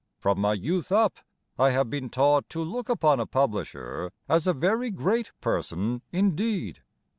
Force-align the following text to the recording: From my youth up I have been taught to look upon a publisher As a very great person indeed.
From 0.17 0.39
my 0.41 0.53
youth 0.53 0.91
up 0.91 1.19
I 1.59 1.69
have 1.69 1.91
been 1.91 2.09
taught 2.09 2.49
to 2.49 2.63
look 2.63 2.89
upon 2.89 3.19
a 3.19 3.27
publisher 3.27 4.09
As 4.27 4.47
a 4.47 4.51
very 4.55 4.89
great 4.89 5.31
person 5.41 6.01
indeed. 6.11 6.81